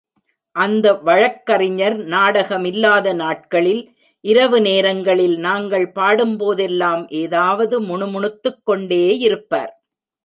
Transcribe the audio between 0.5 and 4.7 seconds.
அந்த வழக்கறிஞர், நாடக மில்லாத நாட்களில் இரவு